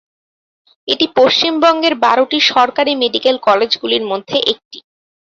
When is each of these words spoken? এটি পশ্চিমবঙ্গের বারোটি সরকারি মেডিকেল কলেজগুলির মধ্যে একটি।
এটি 0.87 1.05
পশ্চিমবঙ্গের 1.17 1.93
বারোটি 2.03 2.37
সরকারি 2.51 2.91
মেডিকেল 3.01 3.35
কলেজগুলির 3.47 4.03
মধ্যে 4.11 4.37
একটি। 4.51 4.77